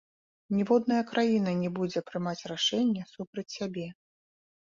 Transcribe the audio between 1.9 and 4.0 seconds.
прымаць рашэнне супраць сябе.